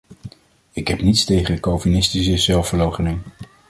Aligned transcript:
Ik 0.73 0.87
heb 0.87 1.01
niets 1.01 1.25
tegen 1.25 1.59
calvinistische 1.59 2.37
zelfverloochening. 2.37 3.21